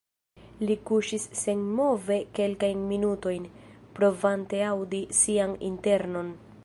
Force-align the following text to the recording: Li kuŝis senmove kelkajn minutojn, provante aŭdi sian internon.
Li 0.69 0.75
kuŝis 0.89 1.27
senmove 1.41 2.17
kelkajn 2.39 2.81
minutojn, 2.93 3.45
provante 4.01 4.63
aŭdi 4.71 5.03
sian 5.19 5.55
internon. 5.73 6.35